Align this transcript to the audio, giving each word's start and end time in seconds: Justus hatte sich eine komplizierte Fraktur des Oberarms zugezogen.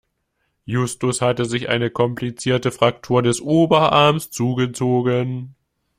Justus 0.65 1.21
hatte 1.21 1.45
sich 1.45 1.69
eine 1.69 1.91
komplizierte 1.91 2.71
Fraktur 2.71 3.21
des 3.21 3.39
Oberarms 3.39 4.31
zugezogen. 4.31 5.53